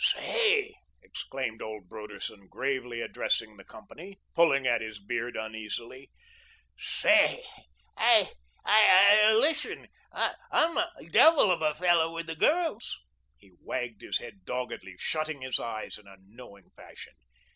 "Say!" 0.00 0.76
exclaimed 1.02 1.60
old 1.60 1.88
Broderson, 1.88 2.46
gravely 2.46 3.00
addressing 3.00 3.56
the 3.56 3.64
company, 3.64 4.20
pulling 4.32 4.64
at 4.64 4.80
his 4.80 5.00
beard 5.00 5.36
uneasily 5.36 6.12
"say! 6.78 7.42
I 7.96 8.30
I 8.64 9.34
listen! 9.34 9.88
I'm 10.52 10.78
a 10.78 10.88
devil 11.10 11.50
of 11.50 11.62
a 11.62 11.74
fellow 11.74 12.14
with 12.14 12.28
the 12.28 12.36
girls." 12.36 12.96
He 13.38 13.50
wagged 13.60 14.02
his 14.02 14.18
head 14.18 14.44
doggedly, 14.44 14.94
shutting 15.00 15.42
his 15.42 15.58
eyes 15.58 15.98
in 15.98 16.06
a 16.06 16.14
knowing 16.20 16.70
fashion. 16.76 17.14